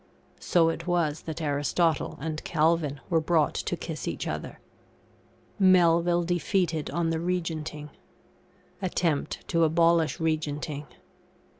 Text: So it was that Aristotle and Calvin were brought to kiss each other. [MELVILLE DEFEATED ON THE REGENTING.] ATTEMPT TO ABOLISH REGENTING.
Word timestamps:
So 0.39 0.69
it 0.69 0.87
was 0.87 1.21
that 1.29 1.43
Aristotle 1.43 2.17
and 2.19 2.43
Calvin 2.43 3.01
were 3.11 3.21
brought 3.21 3.53
to 3.53 3.77
kiss 3.77 4.07
each 4.07 4.27
other. 4.27 4.59
[MELVILLE 5.59 6.23
DEFEATED 6.23 6.89
ON 6.89 7.11
THE 7.11 7.19
REGENTING.] 7.19 7.91
ATTEMPT 8.81 9.47
TO 9.47 9.63
ABOLISH 9.63 10.19
REGENTING. 10.19 10.87